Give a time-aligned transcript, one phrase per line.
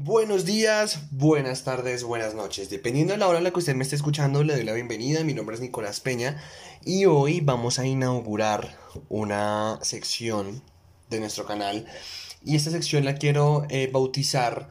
[0.00, 2.70] Buenos días, buenas tardes, buenas noches.
[2.70, 5.24] Dependiendo de la hora en la que usted me esté escuchando, le doy la bienvenida.
[5.24, 6.40] Mi nombre es Nicolás Peña
[6.84, 10.62] y hoy vamos a inaugurar una sección
[11.10, 11.84] de nuestro canal.
[12.44, 14.68] Y esta sección la quiero eh, bautizar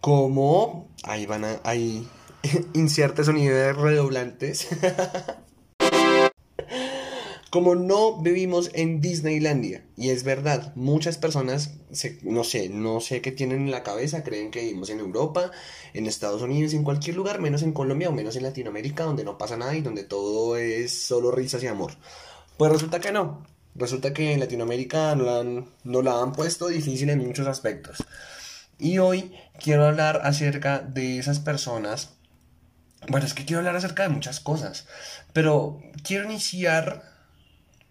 [0.00, 0.88] como...
[1.04, 1.60] Ahí van a...
[1.62, 2.08] Ahí
[2.74, 4.66] inserte sonido redoblantes.
[7.50, 9.84] como no vivimos en Disneylandia.
[9.96, 11.74] Y es verdad, muchas personas,
[12.22, 15.50] no sé, no sé qué tienen en la cabeza, creen que vivimos en Europa,
[15.94, 19.38] en Estados Unidos, en cualquier lugar, menos en Colombia o menos en Latinoamérica, donde no
[19.38, 21.92] pasa nada y donde todo es solo risas y amor.
[22.56, 23.46] Pues resulta que no.
[23.74, 27.98] Resulta que en Latinoamérica no la han, no la han puesto difícil en muchos aspectos.
[28.78, 29.32] Y hoy
[29.62, 32.10] quiero hablar acerca de esas personas.
[33.08, 34.86] Bueno, es que quiero hablar acerca de muchas cosas,
[35.32, 37.15] pero quiero iniciar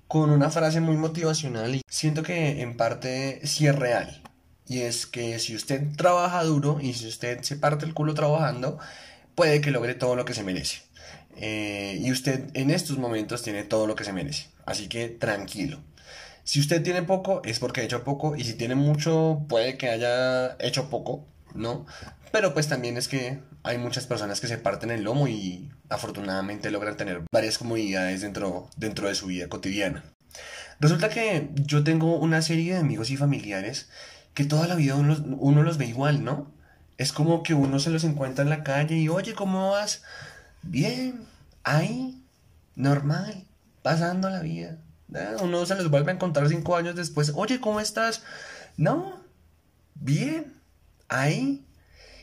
[0.07, 4.21] con una frase muy motivacional y siento que en parte sí es real.
[4.67, 8.79] Y es que si usted trabaja duro y si usted se parte el culo trabajando,
[9.35, 10.81] puede que logre todo lo que se merece.
[11.37, 14.47] Eh, y usted en estos momentos tiene todo lo que se merece.
[14.65, 15.81] Así que tranquilo.
[16.43, 18.35] Si usted tiene poco, es porque ha hecho poco.
[18.35, 21.85] Y si tiene mucho, puede que haya hecho poco, ¿no?
[22.31, 26.69] Pero pues también es que hay muchas personas que se parten el lomo y afortunadamente
[26.69, 30.03] logran tener varias comodidades dentro, dentro de su vida cotidiana.
[30.79, 33.89] Resulta que yo tengo una serie de amigos y familiares
[34.33, 36.51] que toda la vida uno, los ve igual, ¿no?
[36.97, 40.03] Es como que uno se los encuentra en la calle y, oye, ¿cómo vas?
[40.61, 41.25] Bien,
[41.63, 42.21] ahí,
[42.75, 43.45] normal,
[43.81, 44.77] pasando la vida.
[45.41, 48.23] Uno se los vuelve a encontrar cinco años después, oye, ¿cómo estás?
[48.75, 49.21] No,
[49.93, 50.53] bien,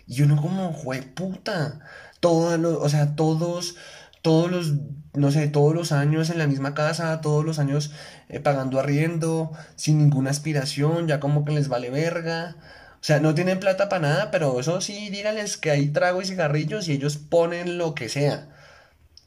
[0.07, 1.81] y uno como, jue puta,
[2.21, 3.77] todos los, o sea, todos,
[4.23, 4.75] todos los,
[5.15, 7.93] no sé, todos los años en la misma casa, todos los años
[8.29, 12.57] eh, pagando arriendo, sin ninguna aspiración, ya como que les vale verga.
[13.01, 16.27] O sea, no tienen plata para nada, pero eso sí, díganles que hay trago y
[16.27, 18.49] cigarrillos y ellos ponen lo que sea.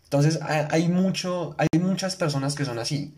[0.03, 3.15] Entonces, hay, mucho, hay muchas personas que son así.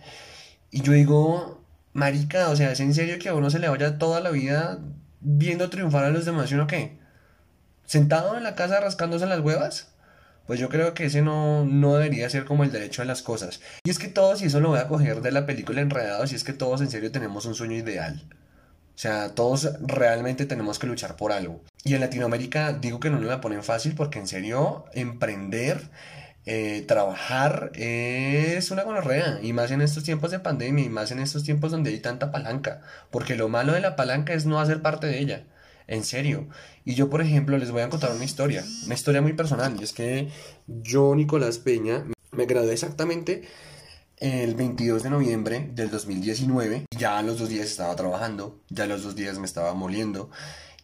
[0.71, 1.61] Y yo digo,
[1.93, 4.79] marica, o sea, ¿es en serio que a uno se le vaya toda la vida
[5.29, 6.97] viendo triunfar a los demás y uno qué?
[7.87, 9.87] sentado en la casa rascándose las huevas,
[10.45, 13.61] pues yo creo que ese no, no debería ser como el derecho de las cosas.
[13.83, 16.35] Y es que todos, y eso lo voy a coger de la película Enredados, y
[16.35, 18.21] es que todos en serio tenemos un sueño ideal.
[18.95, 21.61] O sea, todos realmente tenemos que luchar por algo.
[21.83, 25.89] Y en Latinoamérica digo que no nos la ponen fácil porque en serio emprender,
[26.49, 29.39] eh, trabajar es una gonorrea.
[29.43, 32.31] Y más en estos tiempos de pandemia y más en estos tiempos donde hay tanta
[32.31, 32.81] palanca.
[33.11, 35.43] Porque lo malo de la palanca es no hacer parte de ella.
[35.87, 36.47] En serio.
[36.85, 39.75] Y yo, por ejemplo, les voy a contar una historia, una historia muy personal.
[39.79, 40.29] Y es que
[40.67, 43.43] yo, Nicolás Peña, me gradué exactamente
[44.17, 46.85] el 22 de noviembre del 2019.
[46.97, 50.29] Ya a los dos días estaba trabajando, ya a los dos días me estaba moliendo.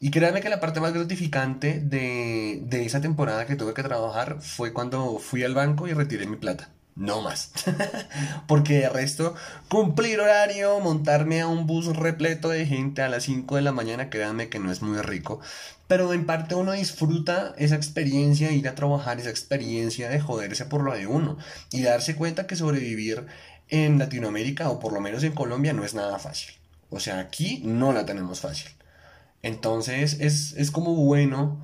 [0.04, 4.42] Y créanme que la parte más gratificante de, de esa temporada que tuve que trabajar
[4.42, 7.54] fue cuando fui al banco y retiré mi plata no más.
[8.48, 9.34] Porque de resto,
[9.70, 14.10] cumplir horario, montarme a un bus repleto de gente a las 5 de la mañana,
[14.10, 15.40] créanme que no es muy rico.
[15.88, 20.84] Pero en parte uno disfruta esa experiencia, ir a trabajar, esa experiencia de joderse por
[20.84, 21.38] lo de uno.
[21.72, 23.26] Y darse cuenta que sobrevivir
[23.70, 26.56] en Latinoamérica o por lo menos en Colombia no es nada fácil.
[26.90, 28.70] O sea, aquí no la tenemos fácil.
[29.44, 31.64] Entonces es, es como bueno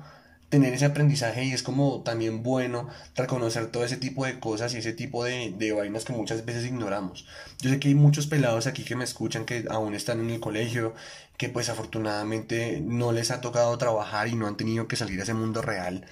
[0.50, 4.78] tener ese aprendizaje y es como también bueno reconocer todo ese tipo de cosas y
[4.78, 7.26] ese tipo de, de vainas que muchas veces ignoramos.
[7.60, 10.40] Yo sé que hay muchos pelados aquí que me escuchan que aún están en el
[10.40, 10.94] colegio,
[11.36, 15.22] que pues afortunadamente no les ha tocado trabajar y no han tenido que salir a
[15.22, 16.04] ese mundo real.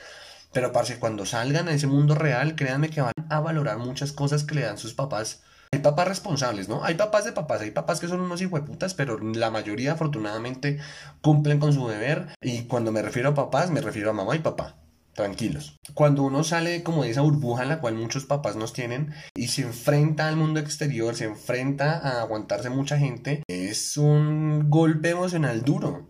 [0.52, 4.44] Pero parce, cuando salgan a ese mundo real, créanme que van a valorar muchas cosas
[4.44, 5.42] que le dan sus papás
[5.72, 6.84] hay papás responsables, ¿no?
[6.84, 10.78] Hay papás de papás, hay papás que son unos hijueputas, pero la mayoría afortunadamente
[11.20, 12.28] cumplen con su deber.
[12.40, 14.76] Y cuando me refiero a papás, me refiero a mamá y papá.
[15.14, 15.76] Tranquilos.
[15.94, 19.48] Cuando uno sale como de esa burbuja en la cual muchos papás nos tienen y
[19.48, 25.62] se enfrenta al mundo exterior, se enfrenta a aguantarse mucha gente, es un golpe emocional
[25.62, 26.06] duro.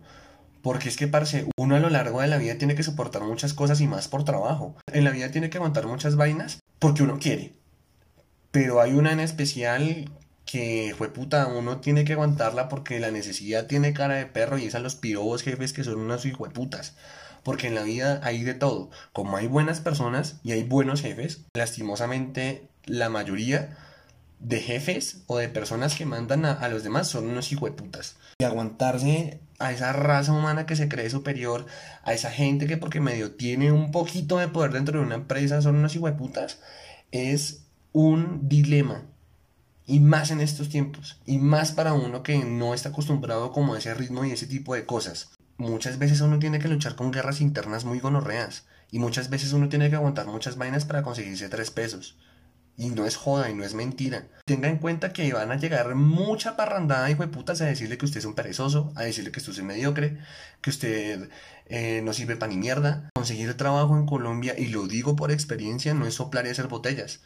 [0.61, 3.53] Porque es que, parce, uno a lo largo de la vida tiene que soportar muchas
[3.53, 4.75] cosas y más por trabajo.
[4.93, 7.58] En la vida tiene que aguantar muchas vainas porque uno quiere.
[8.51, 10.09] Pero hay una en especial
[10.45, 14.65] que, fue puta, uno tiene que aguantarla porque la necesidad tiene cara de perro y
[14.65, 16.95] es a los pirobos jefes que son unas hijueputas.
[17.43, 18.89] Porque en la vida hay de todo.
[19.13, 23.77] Como hay buenas personas y hay buenos jefes, lastimosamente la mayoría
[24.39, 28.15] de jefes o de personas que mandan a, los demás son unos hijueputas.
[28.39, 31.65] Y aguantarse a esa raza humana que se cree superior,
[32.03, 35.61] a esa gente que porque medio tiene un poquito de poder dentro de una empresa
[35.61, 36.59] son unos hijueputas,
[37.11, 39.05] es un dilema.
[39.85, 41.19] Y más en estos tiempos.
[41.25, 44.75] Y más para uno que no está acostumbrado como a ese ritmo y ese tipo
[44.75, 45.31] de cosas.
[45.57, 48.65] muchas veces uno tiene que luchar con guerras internas muy gonorreas.
[48.91, 52.17] Y muchas veces uno tiene que aguantar muchas vainas para conseguirse tres pesos.
[52.77, 54.27] Y no es joda y no es mentira.
[54.45, 58.05] Tenga en cuenta que van a llegar mucha parrandada, hijo de putas, a decirle que
[58.05, 60.17] usted es un perezoso, a decirle que usted es un mediocre,
[60.61, 61.29] que usted
[61.65, 63.09] eh, no sirve para ni mierda.
[63.15, 67.21] Conseguir trabajo en Colombia, y lo digo por experiencia, no es soplar y hacer botellas.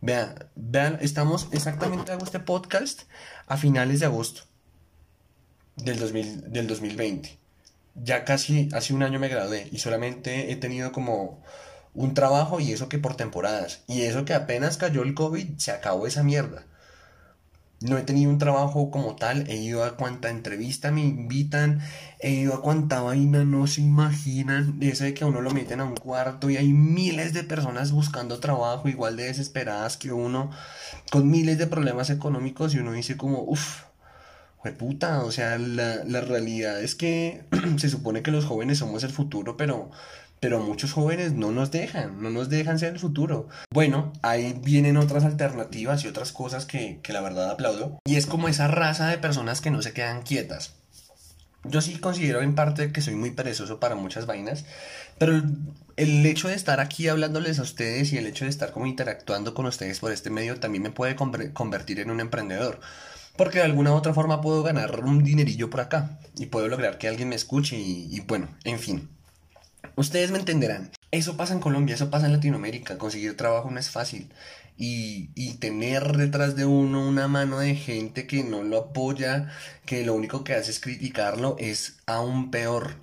[0.00, 3.02] Vean, vean, estamos exactamente, hago este podcast
[3.46, 4.42] a finales de agosto
[5.76, 7.38] del, 2000, del 2020.
[7.94, 11.42] Ya casi hace un año me gradué y solamente he tenido como
[11.94, 13.82] un trabajo y eso que por temporadas.
[13.86, 16.66] Y eso que apenas cayó el COVID, se acabó esa mierda.
[17.84, 21.80] No he tenido un trabajo como tal, he ido a cuanta entrevista me invitan,
[22.18, 25.84] he ido a cuanta vaina no se imaginan, eso de que uno lo meten a
[25.84, 30.50] un cuarto y hay miles de personas buscando trabajo igual de desesperadas que uno,
[31.12, 33.82] con miles de problemas económicos y uno dice como, uff,
[34.72, 37.44] puta, o sea, la, la realidad es que
[37.76, 39.90] se supone que los jóvenes somos el futuro, pero
[40.44, 43.48] pero muchos jóvenes no nos dejan, no nos dejan ser el futuro.
[43.70, 47.98] Bueno, ahí vienen otras alternativas y otras cosas que, la verdad aplaudo.
[48.04, 50.74] Y es como esa raza de personas que no se quedan quietas.
[51.64, 54.66] Yo sí considero en parte que soy muy perezoso para muchas vainas,
[55.16, 55.42] pero
[55.96, 59.54] el, hecho de estar aquí hablándoles a ustedes y el hecho de estar como interactuando
[59.54, 62.80] con ustedes por este medio también me puede convertir en un emprendedor.
[63.38, 66.98] Porque de alguna u otra forma puedo ganar un dinerillo por acá y puedo lograr
[66.98, 69.08] que alguien me escuche y bueno, en fin.
[69.96, 70.90] Ustedes me entenderán.
[71.10, 72.98] Eso pasa en Colombia, eso pasa en Latinoamérica.
[72.98, 74.32] Conseguir trabajo no es fácil.
[74.76, 79.52] Y, y, tener detrás de uno una mano de gente que no lo apoya,
[79.86, 82.96] que lo único que hace es criticarlo, es aún peor.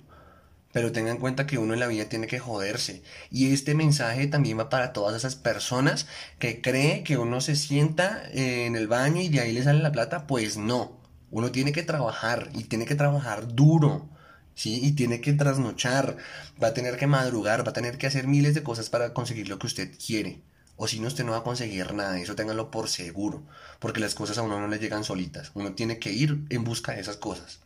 [0.72, 3.02] Pero tengan en cuenta que uno en la vida tiene que joderse.
[3.30, 6.06] Y este mensaje también va para todas esas personas
[6.38, 9.92] que creen que uno se sienta en el baño y de ahí le sale la
[9.92, 10.26] plata.
[10.26, 11.00] Pues no.
[11.30, 14.08] Uno tiene que trabajar y tiene que trabajar duro.
[14.54, 14.80] ¿Sí?
[14.82, 16.16] Y tiene que trasnochar,
[16.62, 19.48] va a tener que madrugar, va a tener que hacer miles de cosas para conseguir
[19.48, 20.40] lo que usted quiere.
[20.76, 23.42] O si no, usted no va a conseguir nada, eso ténganlo por seguro,
[23.78, 26.92] porque las cosas a uno no le llegan solitas, uno tiene que ir en busca
[26.92, 27.60] de esas cosas.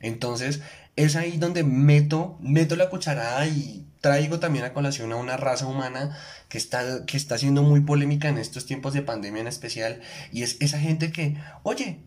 [0.00, 0.60] Entonces,
[0.96, 5.66] es ahí donde meto, meto la cucharada y traigo también a colación a una raza
[5.66, 6.16] humana
[6.48, 10.00] que está, que está siendo muy polémica en estos tiempos de pandemia en especial,
[10.32, 12.00] y es esa gente que, oye,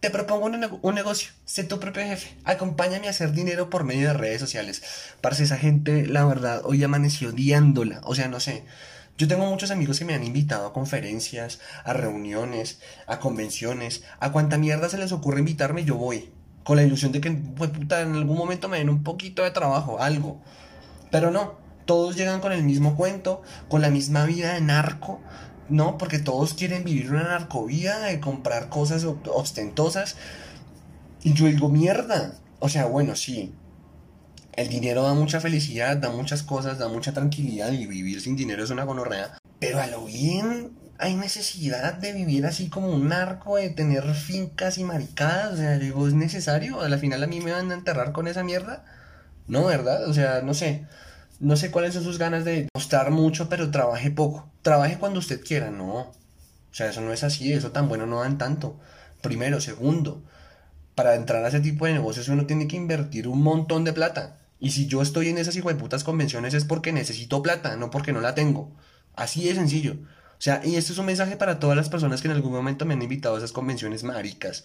[0.00, 4.14] te propongo un, negocio, sé tu propio jefe, acompáñame a hacer dinero por medio de
[4.14, 4.82] redes sociales.
[5.20, 8.00] Parce, esa gente, la verdad, hoy amaneció odiándola.
[8.04, 8.64] O sea, no sé.
[9.16, 12.78] Yo tengo muchos amigos que me han invitado a conferencias, a reuniones,
[13.08, 16.30] a convenciones, a cuanta mierda se les ocurre invitarme, yo voy.
[16.62, 19.50] Con la ilusión de que, pues puta, en algún momento me den un poquito de
[19.50, 20.40] trabajo, algo.
[21.10, 25.20] Pero no, todos llegan con el mismo cuento, con la misma vida de narco,
[25.68, 30.16] no, porque todos quieren vivir una narcovida de comprar cosas ostentosas.
[31.22, 32.34] Y yo digo, mierda.
[32.58, 33.54] O sea, bueno, sí.
[34.56, 38.64] El dinero da mucha felicidad, da muchas cosas, da mucha tranquilidad y vivir sin dinero
[38.64, 39.38] es una gonorrea.
[39.60, 44.78] Pero a lo bien hay necesidad de vivir así como un narco, de tener fincas
[44.78, 45.54] y maricadas.
[45.54, 46.80] O sea, digo, ¿es necesario?
[46.80, 48.84] A la final a mí me van a enterrar con esa mierda.
[49.46, 50.08] No, ¿verdad?
[50.08, 50.86] O sea, no sé.
[51.40, 54.50] No sé cuáles son sus ganas de mostrar mucho, pero trabaje poco.
[54.62, 55.94] Trabaje cuando usted quiera, no.
[55.98, 56.14] O
[56.72, 58.78] sea, eso no es así, eso tan bueno no dan tanto.
[59.20, 60.22] Primero, segundo,
[60.94, 64.38] para entrar a ese tipo de negocios uno tiene que invertir un montón de plata.
[64.60, 68.20] Y si yo estoy en esas putas convenciones es porque necesito plata, no porque no
[68.20, 68.72] la tengo.
[69.14, 69.96] Así de sencillo.
[70.38, 72.84] O sea, y esto es un mensaje para todas las personas que en algún momento
[72.84, 74.64] me han invitado a esas convenciones maricas.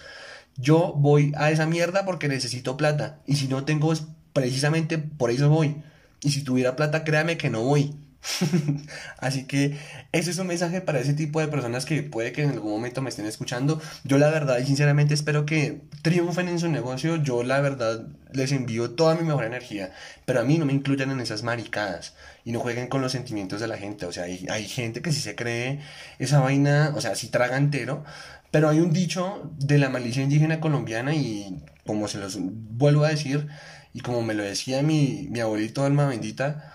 [0.56, 3.20] Yo voy a esa mierda porque necesito plata.
[3.25, 3.94] Y si no tengo,
[4.34, 5.84] precisamente por eso voy.
[6.24, 7.94] Y si tuviera plata, créame que no voy.
[9.18, 9.77] Así que
[10.12, 13.01] ese es un mensaje para ese tipo de personas que puede que en algún momento
[13.01, 13.82] me estén escuchando.
[14.03, 17.18] Yo la verdad y sinceramente espero que triunfen en su negocio.
[17.18, 19.92] Yo la verdad les envío toda mi mejor energía.
[20.25, 22.13] Pero a mí no me incluyan en esas maricadas.
[22.46, 24.06] Y no jueguen con los sentimientos de la gente.
[24.06, 25.80] O sea, hay, hay gente que si se cree
[26.20, 28.03] esa vaina, o sea, si traga entero.
[28.51, 33.10] Pero hay un dicho de la malicia indígena colombiana y como se los vuelvo a
[33.10, 33.48] decir,
[33.94, 36.74] y como me lo decía mi, mi abuelito alma bendita,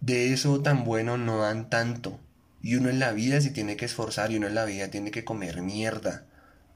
[0.00, 2.18] de eso tan bueno no dan tanto.
[2.60, 5.10] Y uno en la vida se tiene que esforzar y uno en la vida tiene
[5.10, 6.26] que comer mierda.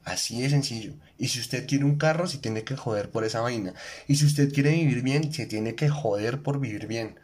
[0.03, 0.93] Así de sencillo.
[1.17, 3.73] Y si usted quiere un carro, se tiene que joder por esa vaina.
[4.07, 7.19] Y si usted quiere vivir bien, se tiene que joder por vivir bien.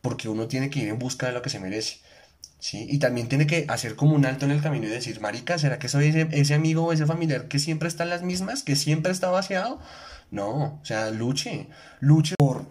[0.00, 1.98] Porque uno tiene que ir en busca de lo que se merece.
[2.58, 2.86] ¿Sí?
[2.88, 5.78] Y también tiene que hacer como un alto en el camino y decir, marica, ¿será
[5.78, 8.62] que soy ese, ese amigo o ese familiar que siempre está en las mismas?
[8.62, 9.78] ¿Que siempre está vaciado?
[10.30, 11.68] No, o sea, luche,
[12.00, 12.66] luche por,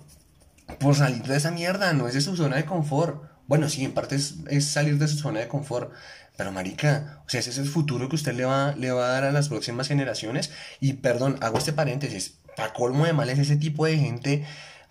[0.80, 3.24] por salir de esa mierda, no es de su zona de confort.
[3.48, 5.94] Bueno, sí, en parte es, salir de su zona de confort,
[6.36, 9.12] pero marica, o sea, ese es el futuro que usted le va, le va a
[9.12, 10.52] dar a las próximas generaciones.
[10.80, 14.46] Y perdón, hago este paréntesis, para colmo de males, ese tipo de gente,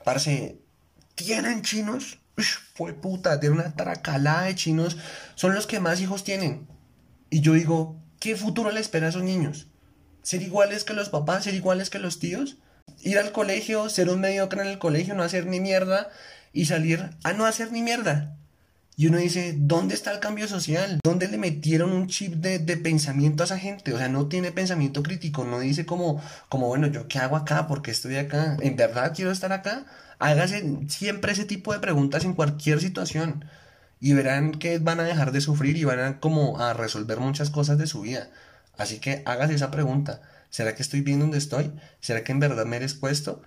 [0.05, 0.59] parce,
[1.15, 2.19] tienen chinos,
[2.75, 4.97] fue puta, tienen una tracalada de chinos,
[5.35, 6.67] son los que más hijos tienen.
[7.31, 9.69] Y yo digo, ¿qué futuro le espera a esos niños?
[10.25, 11.45] ¿Ser iguales que los papás?
[11.45, 12.57] ¿Ser iguales que los tíos?
[13.03, 16.11] Ir al colegio, ser un mediocre en el colegio, no hacer ni mierda
[16.55, 18.35] y salir a no hacer ni mierda.
[18.97, 20.99] Y uno dice, ¿dónde está el cambio social?
[21.05, 23.93] ¿Dónde le metieron un chip de, pensamiento a esa gente?
[23.93, 27.67] O sea, no tiene pensamiento crítico, no dice como, como, bueno, ¿yo qué hago acá?
[27.67, 28.57] ¿Por qué estoy acá?
[28.61, 29.85] ¿En verdad quiero estar acá?
[30.21, 33.45] Hágase siempre ese tipo de preguntas en cualquier situación.
[34.01, 37.51] Y verán que van a dejar de sufrir y van a como a resolver muchas
[37.51, 38.31] cosas de su vida.
[38.77, 40.23] Así que hágase esa pregunta.
[40.51, 41.73] ¿Será que estoy bien donde estoy?
[42.01, 43.43] ¿Será que en verdad merezco esto?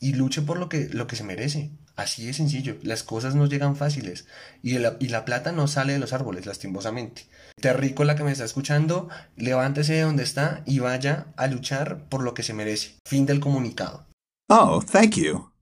[0.00, 1.70] Y luche por lo que, lo que se merece.
[1.96, 4.26] Así de sencillo, las cosas no llegan fáciles
[4.62, 7.26] y la, y la plata no sale de los árboles, lastimosamente.
[7.62, 12.34] la que me está escuchando, levántese de donde está y vaya a luchar por lo
[12.34, 12.96] que se merece.
[13.06, 14.06] Fin del comunicado.
[14.48, 15.53] Oh, thank you.